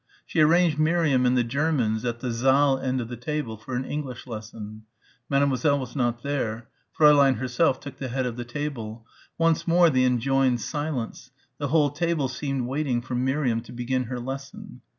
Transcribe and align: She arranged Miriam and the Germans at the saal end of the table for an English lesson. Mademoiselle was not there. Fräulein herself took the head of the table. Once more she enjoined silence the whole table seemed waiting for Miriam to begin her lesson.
She 0.25 0.39
arranged 0.41 0.79
Miriam 0.79 1.27
and 1.27 1.37
the 1.37 1.43
Germans 1.43 2.03
at 2.05 2.21
the 2.21 2.33
saal 2.33 2.79
end 2.79 2.99
of 3.01 3.07
the 3.07 3.15
table 3.15 3.55
for 3.55 3.75
an 3.75 3.85
English 3.85 4.25
lesson. 4.25 4.81
Mademoiselle 5.29 5.77
was 5.77 5.95
not 5.95 6.23
there. 6.23 6.69
Fräulein 6.97 7.35
herself 7.35 7.79
took 7.79 7.97
the 7.97 8.07
head 8.07 8.25
of 8.25 8.35
the 8.35 8.43
table. 8.43 9.05
Once 9.37 9.67
more 9.67 9.93
she 9.93 10.03
enjoined 10.03 10.59
silence 10.59 11.29
the 11.59 11.67
whole 11.67 11.91
table 11.91 12.27
seemed 12.27 12.65
waiting 12.65 12.99
for 13.03 13.13
Miriam 13.13 13.61
to 13.61 13.71
begin 13.71 14.05
her 14.05 14.19
lesson. 14.19 14.81